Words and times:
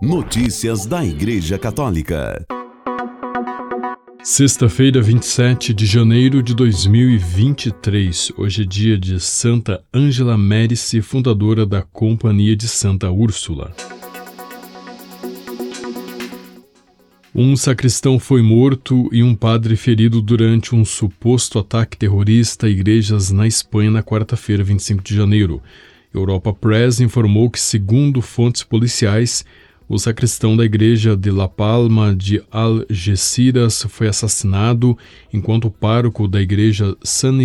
Notícias 0.00 0.86
da 0.86 1.04
Igreja 1.04 1.58
Católica. 1.58 2.46
Sexta-feira, 4.22 5.02
27 5.02 5.74
de 5.74 5.86
janeiro 5.86 6.40
de 6.40 6.54
2023. 6.54 8.30
Hoje 8.38 8.62
é 8.62 8.64
dia 8.64 8.96
de 8.96 9.18
Santa 9.18 9.82
Ângela 9.92 10.38
Médici, 10.38 11.02
fundadora 11.02 11.66
da 11.66 11.82
Companhia 11.82 12.54
de 12.54 12.68
Santa 12.68 13.10
Úrsula. 13.10 13.74
Um 17.34 17.56
sacristão 17.56 18.20
foi 18.20 18.40
morto 18.40 19.08
e 19.10 19.24
um 19.24 19.34
padre 19.34 19.74
ferido 19.74 20.22
durante 20.22 20.76
um 20.76 20.84
suposto 20.84 21.58
ataque 21.58 21.96
terrorista 21.96 22.68
a 22.68 22.70
igrejas 22.70 23.32
na 23.32 23.48
Espanha 23.48 23.90
na 23.90 24.02
quarta-feira, 24.04 24.62
25 24.62 25.02
de 25.02 25.16
janeiro. 25.16 25.60
Europa 26.14 26.52
Press 26.52 27.00
informou 27.00 27.50
que, 27.50 27.58
segundo 27.58 28.22
fontes 28.22 28.62
policiais, 28.62 29.44
o 29.88 29.98
sacristão 29.98 30.54
da 30.54 30.64
igreja 30.64 31.16
de 31.16 31.30
La 31.30 31.48
Palma 31.48 32.14
de 32.14 32.42
Algeciras 32.50 33.86
foi 33.88 34.08
assassinado, 34.08 34.96
enquanto 35.32 35.64
o 35.64 35.70
pároco 35.70 36.28
da 36.28 36.42
igreja 36.42 36.94
San 37.02 37.38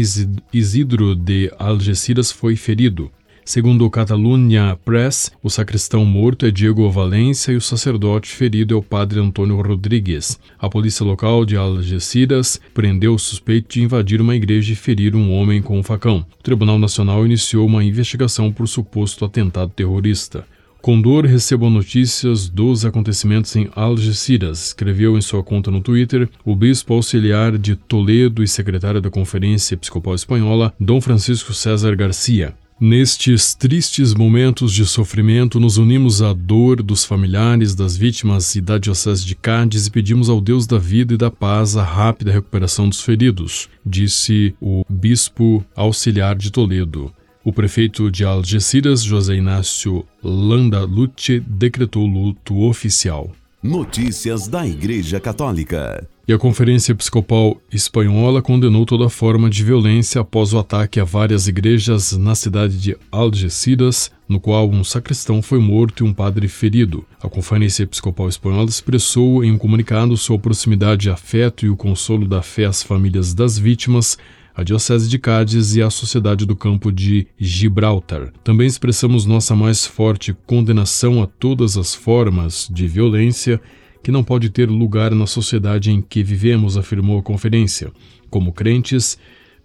Isidro 0.52 1.16
de 1.16 1.50
Algeciras 1.58 2.32
foi 2.32 2.58
ferido. 2.58 3.10
Segundo 3.46 3.86
o 3.86 3.90
Catalunya 3.90 4.78
Press, 4.86 5.32
o 5.42 5.50
sacristão 5.50 6.06
morto 6.06 6.46
é 6.46 6.52
Diego 6.52 6.90
Valência 6.90 7.52
e 7.52 7.58
o 7.58 7.62
sacerdote 7.62 8.30
ferido 8.30 8.74
é 8.74 8.78
o 8.78 8.82
padre 8.82 9.20
Antônio 9.20 9.62
Rodrigues. 9.62 10.40
A 10.58 10.70
polícia 10.70 11.06
local 11.06 11.46
de 11.46 11.58
Algeciras 11.58 12.60
prendeu 12.74 13.14
o 13.14 13.20
suspeito 13.20 13.74
de 13.74 13.84
invadir 13.84 14.22
uma 14.22 14.36
igreja 14.36 14.72
e 14.72 14.78
ferir 14.78 15.14
um 15.14 15.34
homem 15.34 15.62
com 15.62 15.78
um 15.78 15.84
facão. 15.84 16.26
O 16.40 16.44
Tribunal 16.44 16.80
Nacional 16.80 17.26
iniciou 17.26 17.66
uma 17.66 17.84
investigação 17.84 18.50
por 18.50 18.66
suposto 18.66 19.26
atentado 19.26 19.72
terrorista. 19.76 20.46
Condor 20.84 21.26
recebeu 21.26 21.70
notícias 21.70 22.50
dos 22.50 22.84
acontecimentos 22.84 23.56
em 23.56 23.70
Algeciras. 23.74 24.68
Escreveu 24.68 25.18
em 25.18 25.22
sua 25.22 25.42
conta 25.42 25.72
no 25.72 25.80
Twitter 25.80 26.28
o 26.44 26.54
bispo 26.54 26.94
auxiliar 26.94 27.58
de 27.58 27.78
Toledo 27.78 28.44
e 28.44 28.48
secretário 28.50 29.00
da 29.00 29.10
Conferência 29.10 29.76
Episcopal 29.76 30.14
Espanhola, 30.14 30.74
Dom 30.78 31.00
Francisco 31.00 31.54
César 31.54 31.96
Garcia. 31.96 32.54
Nestes 32.78 33.56
tristes 33.56 34.14
momentos 34.14 34.74
de 34.74 34.86
sofrimento, 34.86 35.58
nos 35.58 35.78
unimos 35.78 36.22
à 36.22 36.34
dor 36.34 36.84
dos 36.84 37.06
familiares 37.06 37.74
das 37.74 37.96
vítimas 37.96 38.54
e 38.58 38.60
da 38.60 38.78
Diocese 38.78 39.26
de 39.26 39.36
Cádiz 39.36 39.88
e 39.88 39.90
pedimos 39.90 40.28
ao 40.28 40.42
Deus 40.42 40.68
da 40.68 40.78
vida 40.78 41.14
e 41.14 41.18
da 41.18 41.32
paz 41.32 41.78
a 41.78 41.84
rápida 41.84 42.30
recuperação 42.30 42.90
dos 42.90 43.00
feridos, 43.00 43.70
disse 43.86 44.54
o 44.60 44.84
bispo 44.90 45.64
auxiliar 45.78 46.36
de 46.36 46.52
Toledo. 46.52 47.10
O 47.46 47.52
prefeito 47.52 48.10
de 48.10 48.24
Algeciras, 48.24 49.04
José 49.04 49.36
Inácio 49.36 50.06
Landaluce, 50.24 51.42
decretou 51.42 52.08
luto 52.08 52.62
oficial. 52.62 53.32
Notícias 53.62 54.48
da 54.48 54.66
Igreja 54.66 55.20
Católica. 55.20 56.08
E 56.26 56.32
a 56.32 56.38
Conferência 56.38 56.94
Episcopal 56.94 57.62
Espanhola 57.70 58.42
condenou 58.42 58.86
toda 58.86 59.10
forma 59.10 59.50
de 59.50 59.62
violência 59.62 60.22
após 60.22 60.54
o 60.54 60.58
ataque 60.58 61.02
a 61.02 61.04
várias 61.04 61.50
igrejas 61.50 62.14
na 62.14 62.34
cidade 62.34 62.80
de 62.80 62.96
Algeciras, 63.12 64.10
no 64.28 64.40
qual 64.40 64.70
um 64.70 64.82
sacristão 64.82 65.42
foi 65.42 65.60
morto 65.60 66.06
e 66.06 66.08
um 66.08 66.14
padre 66.14 66.48
ferido. 66.48 67.06
A 67.22 67.28
Conferência 67.28 67.84
Episcopal 67.84 68.30
Espanhola 68.30 68.70
expressou 68.70 69.44
em 69.44 69.52
um 69.52 69.58
comunicado 69.58 70.16
sua 70.16 70.40
proximidade, 70.40 71.10
afeto 71.10 71.66
e 71.66 71.70
o 71.70 71.76
consolo 71.76 72.26
da 72.26 72.42
fé 72.42 72.64
às 72.64 72.82
famílias 72.82 73.34
das 73.34 73.60
vítimas 73.60 74.18
a 74.56 74.64
Diocese 74.64 75.10
de 75.10 75.18
Cádiz 75.18 75.76
e 75.76 75.82
a 75.82 75.90
Sociedade 75.90 76.46
do 76.46 76.56
Campo 76.56 76.92
de 76.92 77.28
Gibraltar. 77.38 78.32
Também 78.44 78.68
expressamos 78.68 79.26
nossa 79.26 79.56
mais 79.56 79.86
forte 79.86 80.36
condenação 80.46 81.24
a 81.24 81.28
todas 81.28 81.78
as 81.78 81.96
formas 81.96 82.70
de 82.72 82.88
violência 82.88 83.60
que 84.04 84.12
não 84.12 84.24
pode 84.24 84.50
ter 84.50 84.70
lugar 84.70 85.12
na 85.16 85.26
sociedade 85.26 85.90
em 85.90 86.02
que 86.02 86.22
vivemos, 86.22 86.78
afirmou 86.78 87.18
a 87.18 87.24
conferência. 87.24 87.92
Como 88.30 88.52
crentes, 88.52 89.18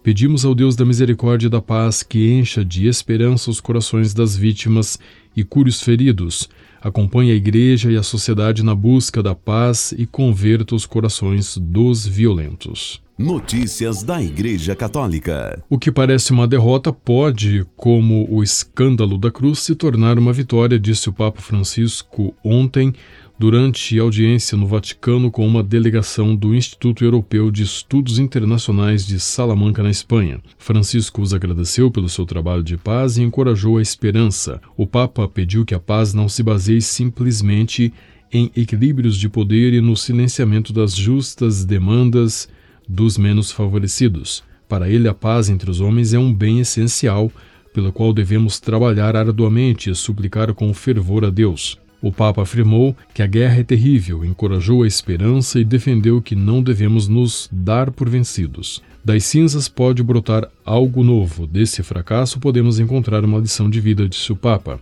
pedimos 0.03 0.45
ao 0.45 0.55
Deus 0.55 0.77
da 0.77 0.85
misericórdia 0.85 1.49
e 1.49 1.51
da 1.51 1.61
paz 1.61 2.03
que 2.03 2.31
encha 2.31 2.65
de 2.65 2.87
esperança 2.87 3.51
os 3.51 3.61
corações 3.61 4.15
das 4.15 4.37
vítimas 4.37 4.99
e 5.37 5.45
cure 5.45 5.69
os 5.69 5.83
feridos, 5.83 6.49
acompanhe 6.81 7.33
a 7.33 7.35
Igreja 7.35 7.91
e 7.91 7.97
a 7.97 8.03
sociedade 8.03 8.63
na 8.63 8.75
busca 8.75 9.23
da 9.23 9.35
paz 9.35 9.93
e 9.97 10.07
converta 10.07 10.75
os 10.75 10.87
corações 10.87 11.59
dos 11.59 12.07
violentos. 12.07 13.03
Notícias 13.19 14.05
da 14.05 14.23
Igreja 14.23 14.77
Católica. 14.77 15.61
O 15.69 15.77
que 15.77 15.91
parece 15.91 16.31
uma 16.31 16.47
derrota 16.47 16.93
pode, 16.93 17.67
como 17.77 18.25
o 18.31 18.45
escândalo 18.45 19.19
da 19.19 19.29
cruz, 19.29 19.59
se 19.59 19.75
tornar 19.75 20.17
uma 20.21 20.33
vitória, 20.33 20.79
disse 20.79 21.09
o 21.09 21.13
Papa 21.13 21.41
Francisco 21.41 22.33
ontem, 22.45 22.95
durante 23.37 23.99
audiência 23.99 24.57
no 24.57 24.69
Vaticano 24.69 25.33
com 25.33 25.45
uma 25.45 25.65
delegação 25.65 26.37
do 26.37 26.55
Instituto 26.55 27.05
Europeu 27.05 27.51
de 27.51 27.65
Estudos 27.65 28.21
Internacionais 28.21 29.05
de 29.05 29.19
Salamanca, 29.19 29.83
na 29.83 29.91
Espanha. 29.91 30.41
Francisco 30.57 31.21
os 31.21 31.35
agradeceu 31.35 31.91
pelo 31.91 32.09
seu 32.09 32.25
trabalho 32.25 32.63
de 32.63 32.77
paz 32.77 33.19
e 33.19 33.23
encorajou 33.23 33.79
a 33.79 33.83
esperança. 33.83 34.61
O 34.77 34.87
Papa 34.87 35.27
pediu 35.27 35.65
que 35.65 35.75
a 35.75 35.81
paz 35.81 36.15
não 36.15 36.29
se 36.29 36.45
baseie 36.45 36.81
simplesmente 36.81 37.93
em 38.33 38.49
equilíbrios 38.55 39.17
de 39.17 39.29
poder 39.29 39.73
e 39.73 39.81
no 39.81 39.97
silenciamento 39.97 40.73
das 40.73 40.95
justas 40.95 41.65
demandas 41.65 42.49
dos 42.89 43.19
menos 43.19 43.53
favorecidos. 43.53 44.43
Para 44.69 44.89
ele, 44.89 45.09
a 45.09 45.15
paz 45.15 45.49
entre 45.49 45.71
os 45.71 45.81
homens 45.81 46.15
é 46.15 46.19
um 46.19 46.33
bem 46.33 46.61
essencial, 46.61 47.31
pelo 47.73 47.93
qual 47.93 48.13
devemos 48.13 48.59
trabalhar 48.59 49.15
arduamente 49.15 49.91
e 49.91 49.95
suplicar 49.95 50.53
com 50.55 50.73
fervor 50.73 51.25
a 51.25 51.31
Deus. 51.31 51.79
O 52.01 52.13
Papa 52.13 52.43
afirmou 52.43 52.97
que 53.13 53.23
a 53.23 53.27
guerra 53.27 53.61
é 53.61 53.65
terrível, 53.65 54.25
encorajou 54.25 54.85
a 54.85 54.87
esperança 54.87 55.59
e 55.59 55.65
defendeu 55.65 56.23
que 56.23 56.37
não 56.37 56.63
devemos 56.63 57.09
nos 57.09 57.49
dar 57.51 57.91
por 57.91 58.09
vencidos. 58.09 58.81
Das 59.05 59.25
cinzas 59.25 59.69
pode 59.69 60.03
brotar 60.03 60.49
algo 60.65 61.03
novo. 61.03 61.47
Desse 61.47 61.83
fracasso 61.83 62.39
podemos 62.39 62.79
encontrar 62.79 63.25
uma 63.25 63.39
lição 63.39 63.69
de 63.69 63.81
vida, 63.81 64.09
disse 64.09 64.31
o 64.31 64.37
Papa. 64.37 64.81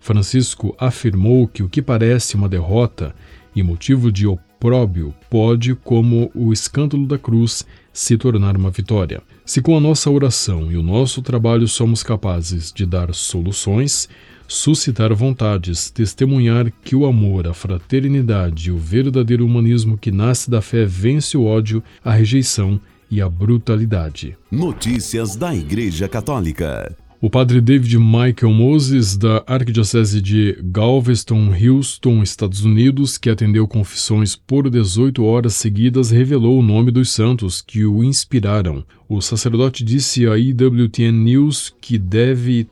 Francisco 0.00 0.74
afirmou 0.78 1.48
que 1.48 1.62
o 1.62 1.68
que 1.68 1.80
parece 1.80 2.34
uma 2.34 2.48
derrota 2.48 3.14
e 3.54 3.62
motivo 3.62 4.12
de 4.12 4.26
opróbio 4.58 5.14
pode, 5.30 5.74
como 5.76 6.30
o 6.34 6.52
escândalo 6.52 7.06
da 7.06 7.16
cruz, 7.16 7.64
se 7.92 8.16
tornar 8.18 8.56
uma 8.56 8.70
vitória. 8.70 9.22
Se 9.46 9.62
com 9.62 9.76
a 9.76 9.80
nossa 9.80 10.10
oração 10.10 10.70
e 10.70 10.76
o 10.76 10.82
nosso 10.82 11.22
trabalho 11.22 11.68
somos 11.68 12.02
capazes 12.02 12.72
de 12.72 12.84
dar 12.84 13.14
soluções, 13.14 14.08
suscitar 14.48 15.14
vontades, 15.14 15.90
testemunhar 15.90 16.72
que 16.82 16.96
o 16.96 17.06
amor, 17.06 17.46
a 17.46 17.54
fraternidade 17.54 18.68
e 18.68 18.72
o 18.72 18.76
verdadeiro 18.76 19.46
humanismo 19.46 19.96
que 19.96 20.10
nasce 20.10 20.50
da 20.50 20.60
fé 20.60 20.84
vence 20.84 21.36
o 21.36 21.44
ódio, 21.44 21.82
a 22.04 22.12
rejeição 22.12 22.80
e 23.10 23.22
a 23.22 23.28
brutalidade. 23.28 24.36
Notícias 24.50 25.36
da 25.36 25.54
Igreja 25.54 26.08
Católica. 26.08 26.94
O 27.20 27.28
padre 27.28 27.60
David 27.60 27.98
Michael 27.98 28.52
Moses, 28.52 29.16
da 29.16 29.42
Arquidiocese 29.44 30.20
de 30.22 30.56
Galveston, 30.62 31.50
Houston, 31.52 32.22
Estados 32.22 32.64
Unidos, 32.64 33.18
que 33.18 33.28
atendeu 33.28 33.66
confissões 33.66 34.36
por 34.36 34.70
18 34.70 35.24
horas 35.24 35.54
seguidas, 35.54 36.12
revelou 36.12 36.60
o 36.60 36.62
nome 36.62 36.92
dos 36.92 37.10
santos 37.10 37.60
que 37.60 37.84
o 37.84 38.04
inspiraram. 38.04 38.84
O 39.08 39.20
sacerdote 39.20 39.82
disse 39.82 40.28
à 40.28 40.38
EWTN 40.38 41.10
News 41.10 41.74
que 41.80 41.98
deve 41.98 42.68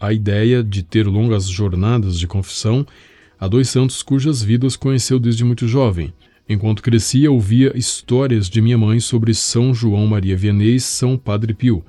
a 0.00 0.12
ideia 0.12 0.64
de 0.64 0.82
ter 0.82 1.06
longas 1.06 1.48
jornadas 1.48 2.18
de 2.18 2.26
confissão 2.26 2.84
a 3.38 3.46
dois 3.46 3.68
santos 3.68 4.02
cujas 4.02 4.42
vidas 4.42 4.74
conheceu 4.74 5.20
desde 5.20 5.44
muito 5.44 5.68
jovem. 5.68 6.12
Enquanto 6.48 6.82
crescia, 6.82 7.30
ouvia 7.30 7.72
histórias 7.78 8.50
de 8.50 8.60
minha 8.60 8.76
mãe 8.76 8.98
sobre 8.98 9.32
São 9.34 9.72
João 9.72 10.04
Maria 10.04 10.36
Vianney 10.36 10.74
e 10.74 10.80
São 10.80 11.16
Padre 11.16 11.54
Pio. 11.54 11.84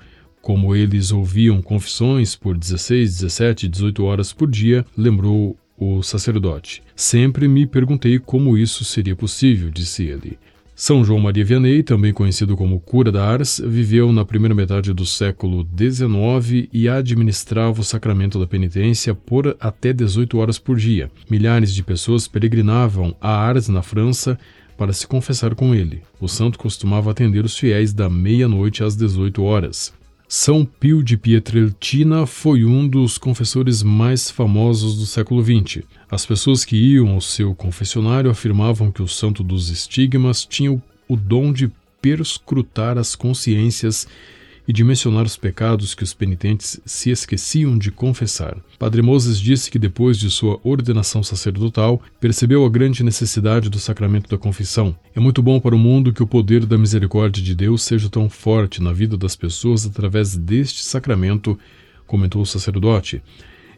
Como 0.45 0.75
eles 0.75 1.11
ouviam 1.11 1.59
confissões 1.59 2.35
por 2.35 2.55
16, 2.55 3.15
17, 3.15 3.67
18 3.67 4.03
horas 4.03 4.31
por 4.31 4.47
dia, 4.47 4.85
lembrou 4.95 5.57
o 5.75 6.03
sacerdote. 6.03 6.83
Sempre 6.95 7.47
me 7.47 7.65
perguntei 7.65 8.19
como 8.19 8.55
isso 8.55 8.85
seria 8.85 9.15
possível, 9.15 9.71
disse 9.71 10.03
ele. 10.03 10.37
São 10.75 11.03
João 11.03 11.19
Maria 11.19 11.43
Vianney, 11.43 11.81
também 11.81 12.13
conhecido 12.13 12.55
como 12.55 12.79
Cura 12.79 13.11
da 13.11 13.25
Ars, 13.25 13.59
viveu 13.65 14.11
na 14.11 14.23
primeira 14.23 14.53
metade 14.53 14.93
do 14.93 15.03
século 15.03 15.67
XIX 15.75 16.69
e 16.71 16.87
administrava 16.87 17.81
o 17.81 17.83
sacramento 17.83 18.37
da 18.37 18.45
penitência 18.45 19.15
por 19.15 19.57
até 19.59 19.91
18 19.91 20.37
horas 20.37 20.59
por 20.59 20.77
dia. 20.77 21.09
Milhares 21.27 21.73
de 21.73 21.81
pessoas 21.81 22.27
peregrinavam 22.27 23.15
a 23.19 23.31
Ars, 23.31 23.67
na 23.67 23.81
França, 23.81 24.37
para 24.77 24.93
se 24.93 25.07
confessar 25.07 25.55
com 25.55 25.73
ele. 25.73 26.03
O 26.21 26.27
santo 26.27 26.59
costumava 26.59 27.09
atender 27.09 27.43
os 27.43 27.57
fiéis 27.57 27.93
da 27.93 28.07
meia-noite 28.07 28.83
às 28.83 28.95
18 28.95 29.41
horas. 29.41 29.91
São 30.27 30.65
Pio 30.65 31.03
de 31.03 31.17
Pietrelcina 31.17 32.25
foi 32.25 32.65
um 32.65 32.87
dos 32.87 33.15
confessores 33.15 33.83
mais 33.83 34.31
famosos 34.31 34.97
do 34.97 35.05
século 35.05 35.43
XX. 35.43 35.83
As 36.09 36.25
pessoas 36.25 36.65
que 36.65 36.75
iam 36.75 37.09
ao 37.09 37.21
seu 37.21 37.53
confessionário 37.53 38.31
afirmavam 38.31 38.91
que 38.91 39.03
o 39.03 39.07
santo 39.07 39.43
dos 39.43 39.69
estigmas 39.69 40.43
tinha 40.43 40.71
o 41.07 41.15
dom 41.15 41.53
de 41.53 41.71
perscrutar 42.01 42.97
as 42.97 43.15
consciências 43.15 44.07
e 44.67 44.73
de 44.73 44.83
mencionar 44.83 45.25
os 45.25 45.37
pecados 45.37 45.93
que 45.93 46.03
os 46.03 46.13
penitentes 46.13 46.79
se 46.85 47.09
esqueciam 47.09 47.77
de 47.77 47.91
confessar. 47.91 48.57
Padre 48.79 49.01
Moses 49.01 49.39
disse 49.39 49.69
que 49.69 49.79
depois 49.79 50.17
de 50.17 50.29
sua 50.29 50.59
ordenação 50.63 51.23
sacerdotal, 51.23 52.01
percebeu 52.19 52.65
a 52.65 52.69
grande 52.69 53.03
necessidade 53.03 53.69
do 53.69 53.79
sacramento 53.79 54.29
da 54.29 54.37
confissão. 54.37 54.95
É 55.15 55.19
muito 55.19 55.41
bom 55.41 55.59
para 55.59 55.75
o 55.75 55.79
mundo 55.79 56.13
que 56.13 56.23
o 56.23 56.27
poder 56.27 56.65
da 56.65 56.77
misericórdia 56.77 57.43
de 57.43 57.53
Deus 57.53 57.83
seja 57.83 58.09
tão 58.09 58.29
forte 58.29 58.81
na 58.81 58.91
vida 58.91 59.15
das 59.15 59.35
pessoas 59.35 59.85
através 59.85 60.35
deste 60.35 60.83
sacramento, 60.83 61.57
comentou 62.05 62.41
o 62.41 62.45
sacerdote 62.45 63.21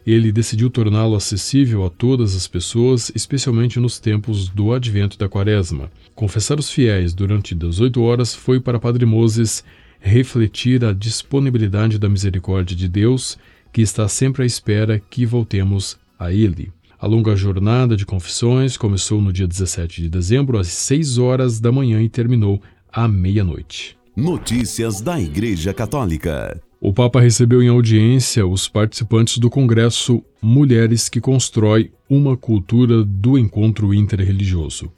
ele 0.06 0.32
decidiu 0.32 0.70
torná-lo 0.70 1.14
acessível 1.14 1.84
a 1.84 1.90
todas 1.90 2.34
as 2.34 2.46
pessoas, 2.46 3.12
especialmente 3.14 3.78
nos 3.78 3.98
tempos 3.98 4.48
do 4.48 4.72
advento 4.72 5.18
da 5.18 5.28
quaresma. 5.28 5.90
Confessar 6.14 6.58
os 6.58 6.70
fiéis 6.70 7.12
durante 7.12 7.54
18 7.54 8.00
horas 8.00 8.34
foi 8.34 8.58
para 8.58 8.78
Padre 8.78 9.04
Moses 9.04 9.62
refletir 10.00 10.84
a 10.84 10.92
disponibilidade 10.92 11.98
da 11.98 12.08
misericórdia 12.08 12.76
de 12.76 12.88
Deus, 12.88 13.38
que 13.72 13.82
está 13.82 14.08
sempre 14.08 14.42
à 14.42 14.46
espera 14.46 15.00
que 15.10 15.26
voltemos 15.26 15.98
a 16.18 16.32
Ele. 16.32 16.72
A 17.00 17.06
longa 17.06 17.36
jornada 17.36 17.96
de 17.96 18.04
confissões 18.04 18.76
começou 18.76 19.20
no 19.20 19.32
dia 19.32 19.46
17 19.46 20.02
de 20.02 20.08
dezembro, 20.08 20.58
às 20.58 20.68
6 20.68 21.18
horas 21.18 21.60
da 21.60 21.70
manhã, 21.70 22.02
e 22.02 22.08
terminou 22.08 22.60
à 22.92 23.06
meia-noite. 23.06 23.96
Notícias 24.16 25.00
da 25.00 25.20
Igreja 25.20 25.72
Católica. 25.72 26.60
O 26.80 26.92
Papa 26.92 27.20
recebeu 27.20 27.62
em 27.62 27.68
audiência 27.68 28.46
os 28.46 28.68
participantes 28.68 29.38
do 29.38 29.48
Congresso 29.48 30.22
Mulheres 30.42 31.08
que 31.08 31.20
Constrói 31.20 31.92
uma 32.08 32.36
Cultura 32.36 33.04
do 33.04 33.38
Encontro 33.38 33.92
Interreligioso. 33.92 34.90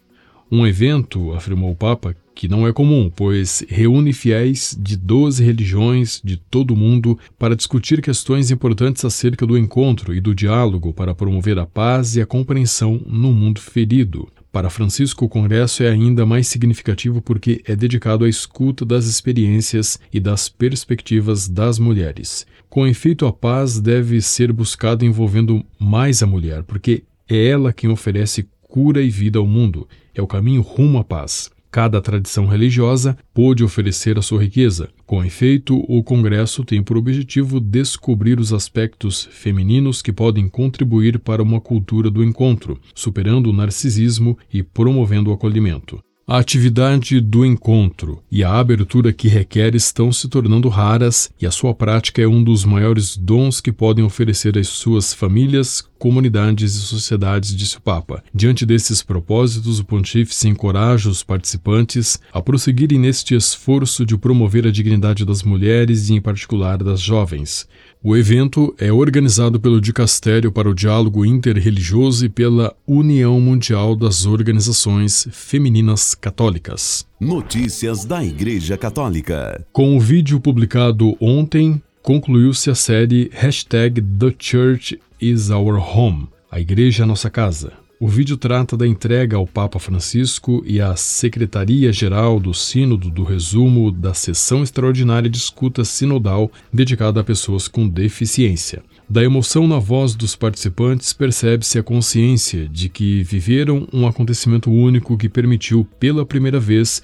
Um 0.52 0.66
evento, 0.66 1.32
afirmou 1.32 1.70
o 1.70 1.76
Papa, 1.76 2.16
que 2.34 2.48
não 2.48 2.66
é 2.66 2.72
comum, 2.72 3.08
pois 3.14 3.64
reúne 3.68 4.12
fiéis 4.12 4.76
de 4.76 4.96
12 4.96 5.44
religiões 5.44 6.20
de 6.24 6.36
todo 6.36 6.72
o 6.72 6.76
mundo 6.76 7.16
para 7.38 7.54
discutir 7.54 8.02
questões 8.02 8.50
importantes 8.50 9.04
acerca 9.04 9.46
do 9.46 9.56
encontro 9.56 10.12
e 10.12 10.20
do 10.20 10.34
diálogo 10.34 10.92
para 10.92 11.14
promover 11.14 11.58
a 11.58 11.66
paz 11.66 12.16
e 12.16 12.20
a 12.20 12.26
compreensão 12.26 13.00
no 13.06 13.32
mundo 13.32 13.60
ferido. 13.60 14.26
Para 14.50 14.70
Francisco, 14.70 15.26
o 15.26 15.28
Congresso 15.28 15.84
é 15.84 15.90
ainda 15.90 16.26
mais 16.26 16.48
significativo 16.48 17.22
porque 17.22 17.62
é 17.64 17.76
dedicado 17.76 18.24
à 18.24 18.28
escuta 18.28 18.84
das 18.84 19.04
experiências 19.06 20.00
e 20.12 20.18
das 20.18 20.48
perspectivas 20.48 21.48
das 21.48 21.78
mulheres. 21.78 22.44
Com 22.68 22.86
efeito, 22.86 23.24
a 23.26 23.32
paz 23.32 23.78
deve 23.78 24.20
ser 24.20 24.52
buscada 24.52 25.04
envolvendo 25.04 25.64
mais 25.78 26.22
a 26.22 26.26
mulher, 26.26 26.64
porque 26.64 27.04
é 27.28 27.46
ela 27.46 27.72
quem 27.72 27.88
oferece 27.90 28.48
cura 28.70 29.02
e 29.02 29.10
vida 29.10 29.40
ao 29.40 29.46
mundo, 29.46 29.86
é 30.14 30.22
o 30.22 30.28
caminho 30.28 30.62
rumo 30.62 30.98
à 30.98 31.04
paz. 31.04 31.50
Cada 31.72 32.00
tradição 32.00 32.46
religiosa 32.46 33.16
pôde 33.34 33.62
oferecer 33.62 34.16
a 34.18 34.22
sua 34.22 34.42
riqueza. 34.42 34.88
Com 35.06 35.24
efeito, 35.24 35.76
o 35.88 36.02
Congresso 36.02 36.64
tem 36.64 36.82
por 36.82 36.96
objetivo 36.96 37.60
descobrir 37.60 38.40
os 38.40 38.52
aspectos 38.52 39.28
femininos 39.30 40.02
que 40.02 40.12
podem 40.12 40.48
contribuir 40.48 41.18
para 41.18 41.42
uma 41.42 41.60
cultura 41.60 42.10
do 42.10 42.24
encontro, 42.24 42.80
superando 42.94 43.50
o 43.50 43.52
narcisismo 43.52 44.38
e 44.52 44.62
promovendo 44.62 45.30
o 45.30 45.32
acolhimento. 45.32 46.02
A 46.30 46.38
atividade 46.38 47.20
do 47.20 47.44
encontro 47.44 48.22
e 48.30 48.44
a 48.44 48.56
abertura 48.56 49.12
que 49.12 49.26
requer 49.26 49.74
estão 49.74 50.12
se 50.12 50.28
tornando 50.28 50.68
raras 50.68 51.28
e 51.40 51.44
a 51.44 51.50
sua 51.50 51.74
prática 51.74 52.22
é 52.22 52.28
um 52.28 52.44
dos 52.44 52.64
maiores 52.64 53.16
dons 53.16 53.60
que 53.60 53.72
podem 53.72 54.04
oferecer 54.04 54.56
às 54.56 54.68
suas 54.68 55.12
famílias, 55.12 55.82
comunidades 55.98 56.76
e 56.76 56.82
sociedades, 56.82 57.52
disse 57.54 57.78
o 57.78 57.80
Papa. 57.80 58.22
Diante 58.32 58.64
desses 58.64 59.02
propósitos, 59.02 59.80
o 59.80 59.84
pontífice 59.84 60.48
encoraja 60.48 61.10
os 61.10 61.24
participantes 61.24 62.20
a 62.32 62.40
prosseguirem 62.40 63.00
neste 63.00 63.34
esforço 63.34 64.06
de 64.06 64.16
promover 64.16 64.68
a 64.68 64.70
dignidade 64.70 65.24
das 65.24 65.42
mulheres 65.42 66.10
e, 66.10 66.14
em 66.14 66.20
particular, 66.20 66.78
das 66.78 67.00
jovens. 67.00 67.66
O 68.02 68.16
evento 68.16 68.74
é 68.78 68.90
organizado 68.90 69.60
pelo 69.60 69.78
Dicastério 69.78 70.50
para 70.50 70.70
o 70.70 70.74
Diálogo 70.74 71.22
Interreligioso 71.22 72.24
e 72.24 72.30
pela 72.30 72.74
União 72.86 73.38
Mundial 73.38 73.94
das 73.94 74.24
Organizações 74.24 75.28
Femininas 75.30 76.14
Católicas. 76.14 77.06
Notícias 77.20 78.06
da 78.06 78.24
Igreja 78.24 78.78
Católica. 78.78 79.66
Com 79.70 79.98
o 79.98 80.00
vídeo 80.00 80.40
publicado 80.40 81.14
ontem, 81.20 81.82
concluiu-se 82.02 82.70
a 82.70 82.74
série 82.74 83.30
Hashtag 83.34 84.00
The 84.00 84.34
Church 84.38 84.98
is 85.20 85.50
Our 85.50 85.76
Home. 85.76 86.28
A 86.50 86.58
Igreja 86.58 87.02
é 87.02 87.06
Nossa 87.06 87.28
Casa. 87.28 87.79
O 88.02 88.08
vídeo 88.08 88.38
trata 88.38 88.78
da 88.78 88.86
entrega 88.86 89.36
ao 89.36 89.46
Papa 89.46 89.78
Francisco 89.78 90.62
e 90.64 90.80
à 90.80 90.96
Secretaria-Geral 90.96 92.40
do 92.40 92.54
Sínodo 92.54 93.10
do 93.10 93.24
resumo 93.24 93.92
da 93.92 94.14
sessão 94.14 94.62
extraordinária 94.62 95.28
de 95.28 95.36
escuta 95.36 95.84
sinodal 95.84 96.50
dedicada 96.72 97.20
a 97.20 97.24
pessoas 97.24 97.68
com 97.68 97.86
deficiência. 97.86 98.82
Da 99.06 99.22
emoção 99.22 99.68
na 99.68 99.78
voz 99.78 100.14
dos 100.14 100.34
participantes 100.34 101.12
percebe-se 101.12 101.78
a 101.78 101.82
consciência 101.82 102.66
de 102.66 102.88
que 102.88 103.22
viveram 103.22 103.86
um 103.92 104.06
acontecimento 104.06 104.70
único 104.72 105.18
que 105.18 105.28
permitiu, 105.28 105.86
pela 105.98 106.24
primeira 106.24 106.58
vez, 106.58 107.02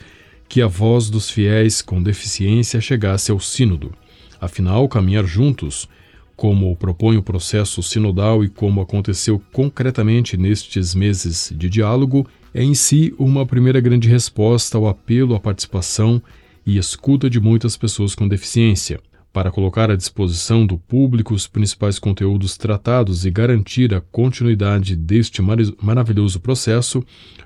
que 0.49 0.63
a 0.63 0.67
voz 0.67 1.11
dos 1.11 1.29
fiéis 1.29 1.83
com 1.83 2.03
deficiência 2.03 2.81
chegasse 2.81 3.31
ao 3.31 3.39
Sínodo. 3.39 3.93
Afinal, 4.41 4.89
caminhar 4.89 5.27
juntos 5.27 5.87
como 6.37 6.77
propõe 6.77 7.17
o 7.17 7.23
processo 7.23 7.83
sinodal 7.83 8.45
e 8.45 8.49
como 8.49 8.81
aconteceu 8.81 9.41
concretamente 9.53 10.37
nestes 10.37 10.95
meses 10.95 11.53
de 11.57 11.69
diálogo, 11.71 12.27
é 12.53 12.63
em 12.63 12.75
si 12.75 13.15
uma 13.19 13.47
primeira 13.47 13.81
grande 13.81 14.09
resposta 14.09 14.77
ao 14.77 14.87
apelo 14.87 15.35
à 15.35 15.41
participação 15.41 16.23
e 16.67 16.77
escuta 16.77 17.31
de 17.31 17.41
muitas 17.41 17.77
pessoas 17.77 18.15
com 18.15 18.29
deficiência, 18.29 19.01
para 19.37 19.51
colocar 19.51 19.91
à 19.91 19.97
disposição 19.97 20.65
do 20.65 20.79
público 20.79 21.35
os 21.35 21.47
principais 21.47 21.99
conteúdos 21.99 22.57
tratados 22.57 23.27
e 23.27 23.31
garantir 23.31 23.95
a 23.95 24.01
continuidade 24.01 24.97
deste 24.97 25.43
mar 25.43 25.59
maravilhoso 25.83 26.41
processo, 26.41 27.05